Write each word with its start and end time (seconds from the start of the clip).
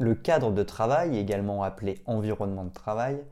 Le 0.00 0.14
cadre 0.14 0.50
de 0.50 0.62
travail, 0.62 1.18
également 1.18 1.62
appelé 1.62 2.00
environnement 2.06 2.64
de 2.64 2.72
travail, 2.72 3.22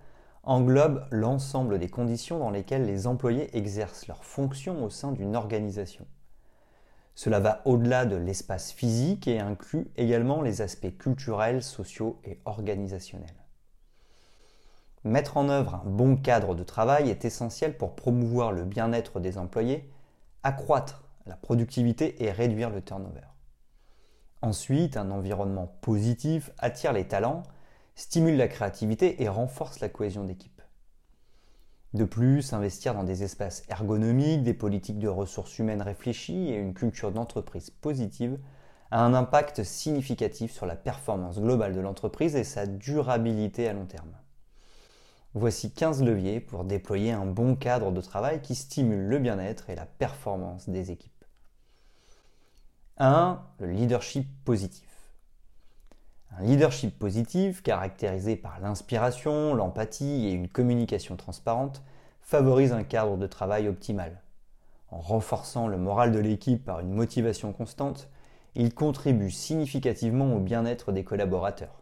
englobe 0.42 1.06
l'ensemble 1.10 1.78
des 1.78 1.88
conditions 1.88 2.38
dans 2.38 2.50
lesquelles 2.50 2.84
les 2.84 3.06
employés 3.06 3.56
exercent 3.56 4.06
leurs 4.06 4.22
fonctions 4.22 4.84
au 4.84 4.90
sein 4.90 5.12
d'une 5.12 5.34
organisation. 5.34 6.06
Cela 7.14 7.40
va 7.40 7.62
au-delà 7.64 8.04
de 8.04 8.16
l'espace 8.16 8.70
physique 8.70 9.26
et 9.28 9.40
inclut 9.40 9.90
également 9.96 10.42
les 10.42 10.60
aspects 10.60 10.94
culturels, 10.98 11.62
sociaux 11.62 12.20
et 12.24 12.38
organisationnels. 12.44 13.46
Mettre 15.04 15.38
en 15.38 15.48
œuvre 15.48 15.76
un 15.76 15.88
bon 15.88 16.16
cadre 16.16 16.54
de 16.54 16.64
travail 16.64 17.08
est 17.08 17.24
essentiel 17.24 17.78
pour 17.78 17.96
promouvoir 17.96 18.52
le 18.52 18.64
bien-être 18.66 19.20
des 19.20 19.38
employés, 19.38 19.90
accroître 20.42 21.02
la 21.24 21.36
productivité 21.36 22.22
et 22.22 22.30
réduire 22.30 22.68
le 22.68 22.82
turnover. 22.82 23.37
Ensuite, 24.40 24.96
un 24.96 25.10
environnement 25.10 25.66
positif 25.80 26.50
attire 26.58 26.92
les 26.92 27.08
talents, 27.08 27.42
stimule 27.96 28.36
la 28.36 28.46
créativité 28.46 29.22
et 29.22 29.28
renforce 29.28 29.80
la 29.80 29.88
cohésion 29.88 30.24
d'équipe. 30.24 30.62
De 31.94 32.04
plus, 32.04 32.52
investir 32.52 32.94
dans 32.94 33.02
des 33.02 33.24
espaces 33.24 33.64
ergonomiques, 33.68 34.42
des 34.42 34.54
politiques 34.54 34.98
de 34.98 35.08
ressources 35.08 35.58
humaines 35.58 35.82
réfléchies 35.82 36.50
et 36.50 36.56
une 36.56 36.74
culture 36.74 37.10
d'entreprise 37.10 37.70
positive 37.70 38.38
a 38.90 39.02
un 39.04 39.14
impact 39.14 39.64
significatif 39.64 40.52
sur 40.52 40.66
la 40.66 40.76
performance 40.76 41.40
globale 41.40 41.74
de 41.74 41.80
l'entreprise 41.80 42.36
et 42.36 42.44
sa 42.44 42.66
durabilité 42.66 43.68
à 43.68 43.72
long 43.72 43.86
terme. 43.86 44.12
Voici 45.34 45.72
15 45.72 46.02
leviers 46.02 46.40
pour 46.40 46.64
déployer 46.64 47.12
un 47.12 47.26
bon 47.26 47.56
cadre 47.56 47.90
de 47.90 48.00
travail 48.00 48.40
qui 48.40 48.54
stimule 48.54 49.06
le 49.06 49.18
bien-être 49.18 49.68
et 49.68 49.74
la 49.74 49.86
performance 49.86 50.68
des 50.68 50.90
équipes. 50.90 51.17
1. 53.00 53.40
Le 53.60 53.70
leadership 53.70 54.26
positif. 54.44 54.84
Un 56.36 56.42
leadership 56.42 56.98
positif, 56.98 57.62
caractérisé 57.62 58.34
par 58.34 58.58
l'inspiration, 58.58 59.54
l'empathie 59.54 60.26
et 60.26 60.32
une 60.32 60.48
communication 60.48 61.14
transparente, 61.14 61.80
favorise 62.22 62.72
un 62.72 62.82
cadre 62.82 63.16
de 63.16 63.28
travail 63.28 63.68
optimal. 63.68 64.20
En 64.90 64.98
renforçant 64.98 65.68
le 65.68 65.78
moral 65.78 66.10
de 66.10 66.18
l'équipe 66.18 66.64
par 66.64 66.80
une 66.80 66.92
motivation 66.92 67.52
constante, 67.52 68.08
il 68.56 68.74
contribue 68.74 69.30
significativement 69.30 70.34
au 70.34 70.40
bien-être 70.40 70.90
des 70.90 71.04
collaborateurs. 71.04 71.78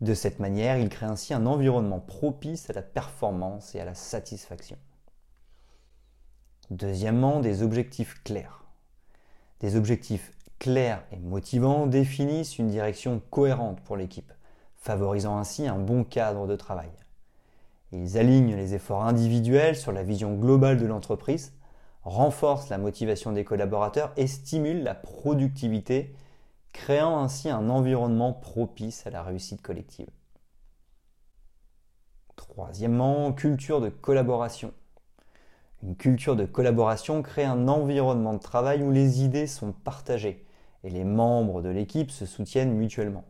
De 0.00 0.12
cette 0.12 0.40
manière, 0.40 0.76
il 0.76 0.88
crée 0.88 1.06
ainsi 1.06 1.34
un 1.34 1.46
environnement 1.46 2.00
propice 2.00 2.68
à 2.68 2.72
la 2.72 2.82
performance 2.82 3.76
et 3.76 3.80
à 3.80 3.84
la 3.84 3.94
satisfaction. 3.94 4.76
Deuxièmement, 6.70 7.38
des 7.38 7.62
objectifs 7.62 8.24
clairs. 8.24 8.65
Des 9.60 9.76
objectifs 9.76 10.32
clairs 10.58 11.02
et 11.12 11.18
motivants 11.18 11.86
définissent 11.86 12.58
une 12.58 12.68
direction 12.68 13.22
cohérente 13.30 13.80
pour 13.80 13.96
l'équipe, 13.96 14.32
favorisant 14.76 15.38
ainsi 15.38 15.66
un 15.66 15.78
bon 15.78 16.04
cadre 16.04 16.46
de 16.46 16.56
travail. 16.56 16.90
Ils 17.92 18.18
alignent 18.18 18.56
les 18.56 18.74
efforts 18.74 19.04
individuels 19.04 19.76
sur 19.76 19.92
la 19.92 20.02
vision 20.02 20.34
globale 20.34 20.78
de 20.78 20.86
l'entreprise, 20.86 21.52
renforcent 22.02 22.68
la 22.68 22.78
motivation 22.78 23.32
des 23.32 23.44
collaborateurs 23.44 24.12
et 24.16 24.26
stimulent 24.26 24.82
la 24.82 24.94
productivité, 24.94 26.14
créant 26.72 27.18
ainsi 27.18 27.48
un 27.48 27.68
environnement 27.70 28.32
propice 28.32 29.06
à 29.06 29.10
la 29.10 29.22
réussite 29.22 29.62
collective. 29.62 30.10
Troisièmement, 32.36 33.32
culture 33.32 33.80
de 33.80 33.88
collaboration. 33.88 34.72
Une 35.86 35.94
culture 35.94 36.34
de 36.34 36.46
collaboration 36.46 37.22
crée 37.22 37.44
un 37.44 37.68
environnement 37.68 38.34
de 38.34 38.40
travail 38.40 38.82
où 38.82 38.90
les 38.90 39.22
idées 39.22 39.46
sont 39.46 39.70
partagées 39.70 40.44
et 40.82 40.90
les 40.90 41.04
membres 41.04 41.62
de 41.62 41.68
l'équipe 41.68 42.10
se 42.10 42.26
soutiennent 42.26 42.74
mutuellement. 42.74 43.22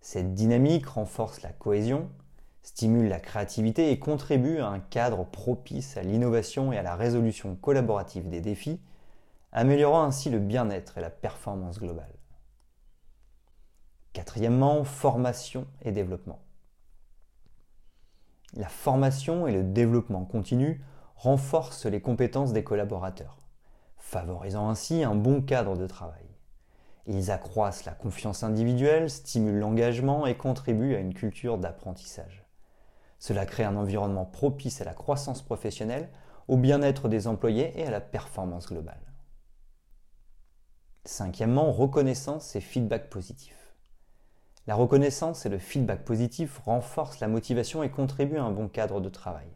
Cette 0.00 0.32
dynamique 0.32 0.86
renforce 0.86 1.42
la 1.42 1.50
cohésion, 1.50 2.08
stimule 2.62 3.08
la 3.08 3.20
créativité 3.20 3.90
et 3.90 3.98
contribue 3.98 4.60
à 4.60 4.68
un 4.68 4.78
cadre 4.78 5.26
propice 5.26 5.98
à 5.98 6.02
l'innovation 6.02 6.72
et 6.72 6.78
à 6.78 6.82
la 6.82 6.96
résolution 6.96 7.56
collaborative 7.56 8.30
des 8.30 8.40
défis, 8.40 8.80
améliorant 9.52 10.04
ainsi 10.04 10.30
le 10.30 10.38
bien-être 10.38 10.96
et 10.96 11.02
la 11.02 11.10
performance 11.10 11.78
globale. 11.78 12.14
Quatrièmement, 14.14 14.82
formation 14.84 15.66
et 15.82 15.92
développement. 15.92 16.40
La 18.54 18.68
formation 18.70 19.46
et 19.46 19.52
le 19.52 19.62
développement 19.62 20.24
continu 20.24 20.80
renforce 21.16 21.86
les 21.86 22.00
compétences 22.00 22.52
des 22.52 22.62
collaborateurs, 22.62 23.38
favorisant 23.96 24.68
ainsi 24.68 25.02
un 25.02 25.14
bon 25.14 25.42
cadre 25.42 25.76
de 25.76 25.86
travail. 25.86 26.26
Ils 27.06 27.30
accroissent 27.30 27.84
la 27.84 27.92
confiance 27.92 28.42
individuelle, 28.42 29.08
stimulent 29.08 29.58
l'engagement 29.58 30.26
et 30.26 30.36
contribuent 30.36 30.94
à 30.94 31.00
une 31.00 31.14
culture 31.14 31.56
d'apprentissage. 31.56 32.44
Cela 33.18 33.46
crée 33.46 33.64
un 33.64 33.76
environnement 33.76 34.26
propice 34.26 34.80
à 34.80 34.84
la 34.84 34.92
croissance 34.92 35.40
professionnelle, 35.40 36.10
au 36.48 36.56
bien-être 36.56 37.08
des 37.08 37.26
employés 37.26 37.72
et 37.80 37.86
à 37.86 37.90
la 37.90 38.00
performance 38.00 38.66
globale. 38.66 39.00
Cinquièmement, 41.04 41.72
reconnaissance 41.72 42.54
et 42.56 42.60
feedback 42.60 43.08
positif. 43.08 43.56
La 44.66 44.74
reconnaissance 44.74 45.46
et 45.46 45.48
le 45.48 45.58
feedback 45.58 46.04
positif 46.04 46.58
renforcent 46.58 47.20
la 47.20 47.28
motivation 47.28 47.82
et 47.82 47.90
contribuent 47.90 48.38
à 48.38 48.44
un 48.44 48.50
bon 48.50 48.68
cadre 48.68 49.00
de 49.00 49.08
travail. 49.08 49.46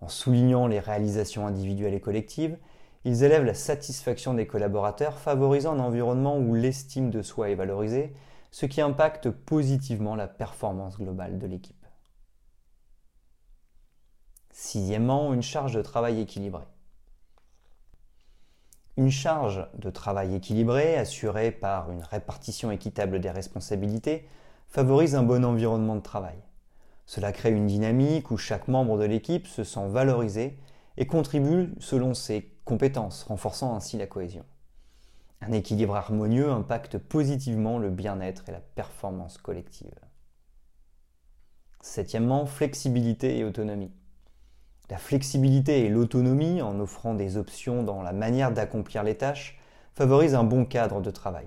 En 0.00 0.08
soulignant 0.08 0.66
les 0.66 0.80
réalisations 0.80 1.46
individuelles 1.46 1.94
et 1.94 2.00
collectives, 2.00 2.58
ils 3.04 3.22
élèvent 3.22 3.44
la 3.44 3.54
satisfaction 3.54 4.34
des 4.34 4.46
collaborateurs, 4.46 5.18
favorisant 5.18 5.74
un 5.74 5.80
environnement 5.80 6.38
où 6.38 6.54
l'estime 6.54 7.10
de 7.10 7.22
soi 7.22 7.50
est 7.50 7.54
valorisée, 7.54 8.12
ce 8.50 8.66
qui 8.66 8.80
impacte 8.80 9.30
positivement 9.30 10.16
la 10.16 10.26
performance 10.26 10.98
globale 10.98 11.38
de 11.38 11.46
l'équipe. 11.46 11.86
Sixièmement, 14.50 15.34
une 15.34 15.42
charge 15.42 15.74
de 15.74 15.82
travail 15.82 16.20
équilibrée. 16.20 16.66
Une 18.96 19.10
charge 19.10 19.68
de 19.74 19.90
travail 19.90 20.34
équilibrée, 20.34 20.96
assurée 20.96 21.50
par 21.50 21.90
une 21.90 22.02
répartition 22.02 22.70
équitable 22.70 23.20
des 23.20 23.30
responsabilités, 23.30 24.26
favorise 24.68 25.14
un 25.14 25.22
bon 25.22 25.44
environnement 25.44 25.96
de 25.96 26.00
travail. 26.00 26.38
Cela 27.06 27.32
crée 27.32 27.52
une 27.52 27.68
dynamique 27.68 28.30
où 28.30 28.36
chaque 28.36 28.68
membre 28.68 28.98
de 28.98 29.04
l'équipe 29.04 29.46
se 29.46 29.64
sent 29.64 29.88
valorisé 29.88 30.58
et 30.96 31.06
contribue 31.06 31.72
selon 31.78 32.14
ses 32.14 32.52
compétences, 32.64 33.22
renforçant 33.22 33.74
ainsi 33.76 33.96
la 33.96 34.06
cohésion. 34.06 34.44
Un 35.40 35.52
équilibre 35.52 35.94
harmonieux 35.94 36.50
impacte 36.50 36.98
positivement 36.98 37.78
le 37.78 37.90
bien-être 37.90 38.48
et 38.48 38.52
la 38.52 38.60
performance 38.60 39.38
collective. 39.38 39.94
Septièmement, 41.80 42.46
flexibilité 42.46 43.38
et 43.38 43.44
autonomie. 43.44 43.92
La 44.90 44.98
flexibilité 44.98 45.84
et 45.84 45.88
l'autonomie, 45.88 46.62
en 46.62 46.80
offrant 46.80 47.14
des 47.14 47.36
options 47.36 47.84
dans 47.84 48.02
la 48.02 48.12
manière 48.12 48.50
d'accomplir 48.50 49.04
les 49.04 49.16
tâches, 49.16 49.60
favorisent 49.94 50.34
un 50.34 50.44
bon 50.44 50.64
cadre 50.64 51.00
de 51.00 51.10
travail. 51.10 51.46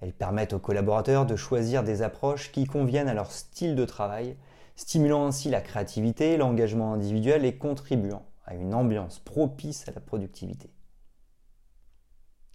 Elles 0.00 0.14
permettent 0.14 0.54
aux 0.54 0.58
collaborateurs 0.58 1.26
de 1.26 1.36
choisir 1.36 1.82
des 1.82 2.00
approches 2.00 2.52
qui 2.52 2.64
conviennent 2.64 3.08
à 3.08 3.14
leur 3.14 3.30
style 3.30 3.74
de 3.74 3.84
travail 3.84 4.36
stimulant 4.80 5.26
ainsi 5.26 5.50
la 5.50 5.60
créativité, 5.60 6.38
l'engagement 6.38 6.94
individuel 6.94 7.44
et 7.44 7.58
contribuant 7.58 8.24
à 8.46 8.54
une 8.54 8.72
ambiance 8.72 9.18
propice 9.18 9.86
à 9.86 9.92
la 9.92 10.00
productivité. 10.00 10.70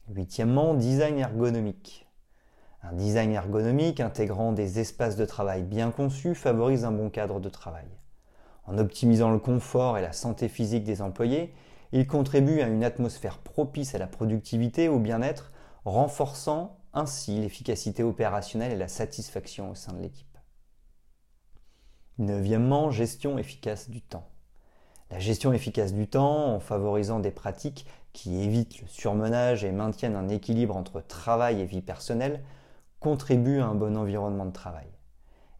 Huitièmement, 0.09 0.73
design 0.73 1.19
ergonomique. 1.19 2.07
Un 2.81 2.93
design 2.93 3.31
ergonomique 3.31 3.99
intégrant 3.99 4.53
des 4.53 4.79
espaces 4.79 5.17
de 5.17 5.25
travail 5.25 5.61
bien 5.61 5.91
conçus 5.91 6.33
favorise 6.33 6.83
un 6.83 6.91
bon 6.91 7.11
cadre 7.11 7.39
de 7.39 7.47
travail. 7.47 7.85
En 8.65 8.79
optimisant 8.79 9.29
le 9.29 9.37
confort 9.37 9.99
et 9.99 10.01
la 10.01 10.11
santé 10.11 10.49
physique 10.49 10.83
des 10.83 11.03
employés, 11.03 11.53
il 11.91 12.07
contribue 12.07 12.59
à 12.61 12.67
une 12.67 12.83
atmosphère 12.83 13.37
propice 13.37 13.93
à 13.93 13.99
la 13.99 14.07
productivité 14.07 14.85
et 14.85 14.89
au 14.89 14.97
bien-être, 14.97 15.51
renforçant 15.85 16.79
ainsi 16.91 17.39
l'efficacité 17.39 18.01
opérationnelle 18.01 18.71
et 18.71 18.77
la 18.77 18.87
satisfaction 18.87 19.69
au 19.69 19.75
sein 19.75 19.93
de 19.93 20.01
l'équipe. 20.01 20.34
Neuvièmement, 22.17 22.91
gestion 22.91 23.37
efficace 23.37 23.89
du 23.89 24.01
temps. 24.01 24.27
La 25.11 25.19
gestion 25.19 25.51
efficace 25.51 25.93
du 25.93 26.07
temps, 26.07 26.55
en 26.55 26.59
favorisant 26.61 27.19
des 27.19 27.31
pratiques 27.31 27.85
qui 28.13 28.41
évitent 28.41 28.81
le 28.81 28.87
surmenage 28.87 29.65
et 29.65 29.71
maintiennent 29.73 30.15
un 30.15 30.29
équilibre 30.29 30.77
entre 30.77 31.01
travail 31.01 31.59
et 31.59 31.65
vie 31.65 31.81
personnelle, 31.81 32.41
contribuent 33.01 33.59
à 33.59 33.67
un 33.67 33.75
bon 33.75 33.97
environnement 33.97 34.45
de 34.45 34.51
travail. 34.51 34.87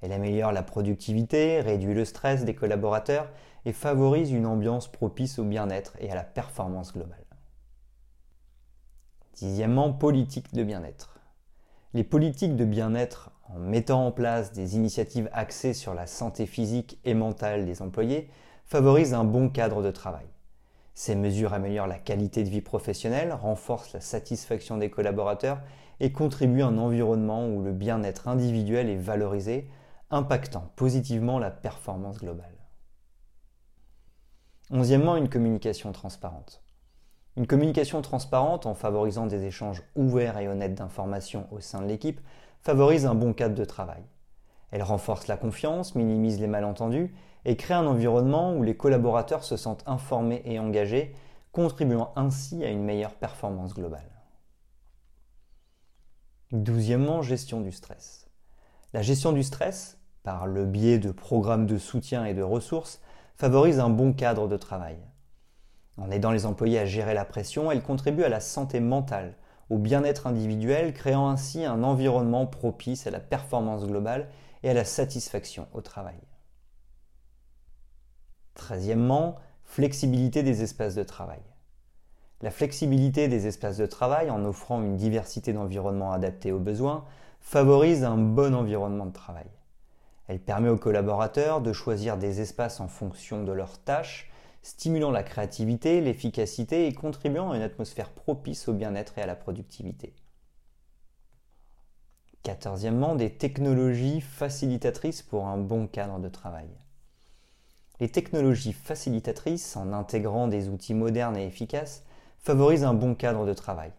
Elle 0.02 0.14
améliore 0.14 0.54
la 0.54 0.64
productivité, 0.64 1.60
réduit 1.60 1.94
le 1.94 2.06
stress 2.06 2.46
des 2.46 2.56
collaborateurs 2.56 3.30
et 3.66 3.74
favorise 3.74 4.32
une 4.32 4.46
ambiance 4.46 4.88
propice 4.88 5.40
au 5.40 5.44
bien-être 5.44 5.98
et 6.00 6.10
à 6.10 6.16
la 6.16 6.24
performance 6.24 6.94
globale. 6.94 7.26
Dixièmement, 9.34 9.92
politique 9.92 10.54
de 10.54 10.64
bien-être. 10.64 11.20
Les 11.94 12.06
politiques 12.06 12.56
de 12.56 12.66
bien-être, 12.66 13.32
en 13.50 13.60
mettant 13.60 14.08
en 14.08 14.12
place 14.12 14.52
des 14.52 14.76
initiatives 14.76 15.30
axées 15.34 15.74
sur 15.74 15.94
la 15.94 16.08
santé 16.08 16.46
physique 16.46 17.00
et 17.06 17.14
mentale 17.14 17.66
des 17.66 17.82
employés, 17.82 18.30
favorisent 18.66 19.14
un 19.14 19.24
bon 19.24 19.50
cadre 19.50 19.84
de 19.84 19.92
travail. 19.92 20.26
Ces 20.94 21.16
mesures 21.16 21.54
améliorent 21.54 21.88
la 21.88 22.00
qualité 22.00 22.44
de 22.44 22.50
vie 22.50 22.62
professionnelle, 22.62 23.34
renforcent 23.34 23.94
la 23.94 24.02
satisfaction 24.02 24.78
des 24.78 24.90
collaborateurs 24.90 25.62
et 26.00 26.12
contribuent 26.12 26.64
à 26.64 26.68
un 26.68 26.78
environnement 26.78 27.48
où 27.48 27.62
le 27.62 27.74
bien-être 27.74 28.28
individuel 28.28 28.90
est 28.90 28.98
valorisé, 28.98 29.70
impactant 30.10 30.72
positivement 30.76 31.40
la 31.40 31.52
performance 31.52 32.20
globale. 32.20 32.56
Onzièmement, 34.72 35.16
une 35.16 35.30
communication 35.30 35.92
transparente. 35.92 36.65
Une 37.38 37.48
communication 37.48 38.02
transparente, 38.02 38.66
en 38.66 38.76
favorisant 38.76 39.28
des 39.28 39.44
échanges 39.44 39.84
ouverts 39.96 40.38
et 40.38 40.48
honnêtes 40.48 40.76
d'informations 40.76 41.48
au 41.52 41.60
sein 41.60 41.82
de 41.82 41.88
l'équipe, 41.88 42.22
favorise 42.62 43.06
un 43.06 43.16
bon 43.16 43.34
cadre 43.34 43.56
de 43.56 43.66
travail. 43.66 44.04
Elle 44.72 44.84
renforce 44.84 45.28
la 45.28 45.36
confiance, 45.36 45.96
minimise 45.96 46.40
les 46.40 46.48
malentendus 46.48 47.14
et 47.44 47.58
crée 47.58 47.74
un 47.74 47.86
environnement 47.86 48.56
où 48.56 48.64
les 48.64 48.78
collaborateurs 48.78 49.44
se 49.44 49.58
sentent 49.58 49.84
informés 49.86 50.42
et 50.46 50.60
engagés, 50.60 51.14
contribuant 51.52 52.12
ainsi 52.16 52.64
à 52.64 52.70
une 52.70 52.84
meilleure 52.84 53.16
performance 53.16 53.74
globale. 53.74 54.10
Douzièmement, 56.52 57.22
gestion 57.22 57.60
du 57.60 57.72
stress. 57.72 58.30
La 58.94 59.02
gestion 59.02 59.34
du 59.34 59.44
stress, 59.44 60.00
par 60.24 60.48
le 60.48 60.66
biais 60.66 61.00
de 61.00 61.12
programmes 61.12 61.66
de 61.66 61.78
soutien 61.78 62.24
et 62.26 62.34
de 62.34 62.44
ressources, 62.44 63.02
favorise 63.36 63.80
un 63.80 63.90
bon 63.90 64.14
cadre 64.14 64.48
de 64.48 64.58
travail. 64.58 64.98
En 65.98 66.12
aidant 66.12 66.32
les 66.32 66.46
employés 66.46 66.80
à 66.80 66.86
gérer 66.86 67.14
la 67.14 67.26
pression, 67.26 67.72
elle 67.72 67.82
contribue 67.82 68.24
à 68.24 68.30
la 68.30 68.42
santé 68.42 68.80
mentale, 68.80 69.36
au 69.70 69.78
bien-être 69.78 70.28
individuel, 70.28 70.94
créant 70.94 71.30
ainsi 71.30 71.64
un 71.64 71.84
environnement 71.84 72.46
propice 72.46 73.08
à 73.08 73.12
la 73.12 73.20
performance 73.20 73.86
globale 73.86 74.30
et 74.64 74.70
à 74.70 74.74
la 74.74 74.84
satisfaction 74.84 75.68
au 75.74 75.82
travail. 75.82 76.20
Treizièmement, 78.54 79.38
flexibilité 79.64 80.44
des 80.44 80.64
espaces 80.64 80.96
de 80.96 81.04
travail. 81.04 81.42
La 82.42 82.52
flexibilité 82.52 83.28
des 83.28 83.48
espaces 83.48 83.78
de 83.78 83.86
travail, 83.86 84.30
en 84.30 84.44
offrant 84.46 84.82
une 84.82 84.98
diversité 84.98 85.54
d'environnements 85.54 86.12
adaptés 86.12 86.52
aux 86.52 86.60
besoins, 86.60 87.06
favorise 87.40 88.04
un 88.04 88.18
bon 88.18 88.54
environnement 88.54 89.06
de 89.06 89.14
travail. 89.14 89.48
Elle 90.28 90.40
permet 90.40 90.70
aux 90.70 90.78
collaborateurs 90.78 91.62
de 91.62 91.72
choisir 91.74 92.18
des 92.18 92.42
espaces 92.42 92.80
en 92.80 92.88
fonction 92.88 93.44
de 93.44 93.52
leurs 93.52 93.78
tâches, 93.80 94.32
stimulant 94.66 95.12
la 95.12 95.22
créativité, 95.22 96.02
l'efficacité 96.02 96.88
et 96.88 96.94
contribuant 96.94 97.52
à 97.52 97.56
une 97.56 97.62
atmosphère 97.62 98.10
propice 98.10 98.68
au 98.68 98.74
bien-être 98.74 99.16
et 99.20 99.22
à 99.22 99.28
la 99.28 99.36
productivité. 99.36 100.16
Quatorzièmement, 102.42 103.14
des 103.14 103.30
technologies 103.30 104.22
facilitatrices 104.22 105.22
pour 105.22 105.46
un 105.46 105.60
bon 105.60 105.86
cadre 105.86 106.18
de 106.18 106.30
travail. 106.30 106.68
Les 108.00 108.10
technologies 108.10 108.74
facilitatrices, 108.74 109.78
en 109.78 109.94
intégrant 109.94 110.48
des 110.48 110.68
outils 110.68 110.96
modernes 110.96 111.38
et 111.38 111.46
efficaces, 111.46 112.04
favorisent 112.40 112.86
un 112.86 112.96
bon 112.96 113.14
cadre 113.14 113.46
de 113.46 113.54
travail. 113.54 113.92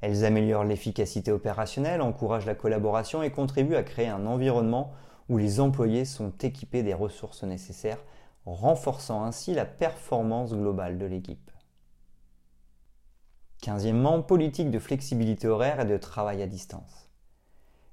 Elles 0.00 0.24
améliorent 0.24 0.64
l'efficacité 0.64 1.30
opérationnelle, 1.30 2.00
encouragent 2.00 2.46
la 2.46 2.54
collaboration 2.54 3.22
et 3.22 3.30
contribuent 3.30 3.76
à 3.76 3.82
créer 3.82 4.08
un 4.08 4.24
environnement 4.24 4.94
où 5.28 5.36
les 5.36 5.60
employés 5.60 6.06
sont 6.06 6.32
équipés 6.40 6.82
des 6.82 6.94
ressources 6.94 7.42
nécessaires, 7.42 8.02
renforçant 8.46 9.24
ainsi 9.24 9.54
la 9.54 9.64
performance 9.64 10.54
globale 10.54 10.98
de 10.98 11.06
l'équipe. 11.06 11.50
Quinzièmement, 13.62 14.22
politique 14.22 14.70
de 14.70 14.78
flexibilité 14.78 15.46
horaire 15.46 15.80
et 15.80 15.84
de 15.84 15.96
travail 15.98 16.42
à 16.42 16.46
distance. 16.46 17.10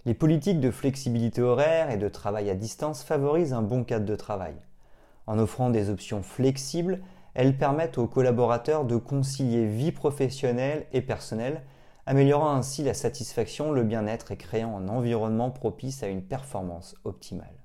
Les 0.06 0.14
politiques 0.14 0.62
de 0.62 0.72
flexibilité 0.72 1.42
horaire 1.42 1.92
et 1.92 1.98
de 1.98 2.08
travail 2.08 2.50
à 2.50 2.56
distance 2.56 3.04
favorisent 3.04 3.54
un 3.54 3.62
bon 3.62 3.84
cadre 3.84 4.06
de 4.06 4.16
travail. 4.16 4.56
En 5.26 5.38
offrant 5.38 5.70
des 5.70 5.90
options 5.90 6.24
flexibles, 6.24 7.02
elles 7.34 7.58
permettent 7.58 7.98
aux 7.98 8.08
collaborateurs 8.08 8.86
de 8.86 8.96
concilier 8.96 9.66
vie 9.66 9.92
professionnelle 9.92 10.88
et 10.94 11.02
personnelle 11.02 11.64
améliorant 12.08 12.56
ainsi 12.56 12.84
la 12.84 12.94
satisfaction, 12.94 13.74
le 13.74 13.84
bien-être 13.84 14.32
et 14.32 14.38
créant 14.38 14.78
un 14.78 14.88
environnement 14.88 15.52
propice 15.52 16.04
à 16.04 16.08
une 16.08 16.24
performance 16.24 16.96
optimale. 17.04 17.57